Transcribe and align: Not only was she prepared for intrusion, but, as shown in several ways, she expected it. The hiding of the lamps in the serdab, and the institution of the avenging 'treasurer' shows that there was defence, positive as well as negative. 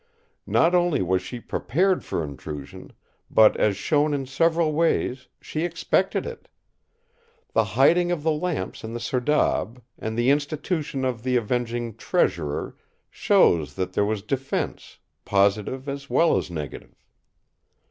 Not 0.47 0.73
only 0.73 1.03
was 1.03 1.21
she 1.21 1.39
prepared 1.39 2.03
for 2.03 2.23
intrusion, 2.23 2.91
but, 3.29 3.55
as 3.57 3.77
shown 3.77 4.15
in 4.15 4.25
several 4.25 4.73
ways, 4.73 5.27
she 5.39 5.63
expected 5.63 6.25
it. 6.25 6.47
The 7.53 7.63
hiding 7.77 8.11
of 8.11 8.23
the 8.23 8.31
lamps 8.31 8.83
in 8.83 8.93
the 8.93 8.99
serdab, 8.99 9.79
and 9.99 10.17
the 10.17 10.31
institution 10.31 11.05
of 11.05 11.21
the 11.21 11.35
avenging 11.35 11.95
'treasurer' 11.97 12.75
shows 13.11 13.75
that 13.75 13.93
there 13.93 14.03
was 14.03 14.23
defence, 14.23 14.97
positive 15.23 15.87
as 15.87 16.09
well 16.09 16.35
as 16.35 16.49
negative. 16.49 17.05